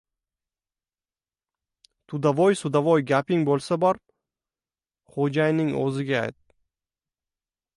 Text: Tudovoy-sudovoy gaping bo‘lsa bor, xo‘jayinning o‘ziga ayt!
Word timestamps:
Tudovoy-sudovoy 2.13 2.95
gaping 3.11 3.45
bo‘lsa 3.51 3.77
bor, 3.85 4.01
xo‘jayinning 5.17 5.71
o‘ziga 5.83 6.17
ayt! 6.23 6.39